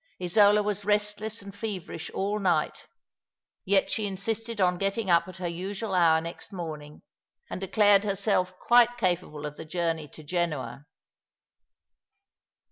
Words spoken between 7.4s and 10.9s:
and declared herself quite capable of the journey to Genoa.